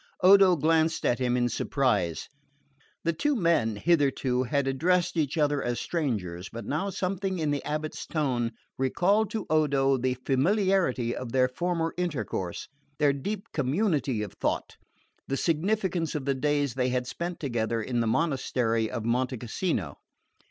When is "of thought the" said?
14.23-15.37